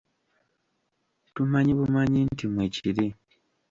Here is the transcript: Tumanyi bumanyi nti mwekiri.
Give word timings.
Tumanyi 1.33 1.71
bumanyi 1.79 2.19
nti 2.31 2.45
mwekiri. 2.51 3.05